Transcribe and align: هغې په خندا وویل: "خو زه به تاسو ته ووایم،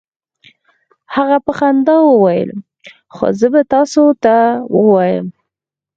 هغې 1.15 1.37
په 1.45 1.51
خندا 1.57 1.95
وویل: 2.03 2.51
"خو 3.13 3.25
زه 3.39 3.47
به 3.53 3.61
تاسو 3.73 4.01
ته 4.23 4.35
ووایم، 4.77 5.27